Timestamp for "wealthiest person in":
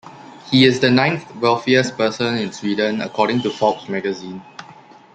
1.35-2.51